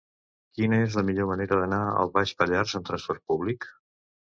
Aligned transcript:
Quina 0.57 0.79
és 0.85 0.97
la 1.01 1.03
millor 1.11 1.29
manera 1.33 1.61
d'anar 1.61 1.81
a 2.03 2.09
Baix 2.19 2.35
Pallars 2.43 2.77
amb 2.77 2.93
trasport 2.93 3.27
públic? 3.33 3.75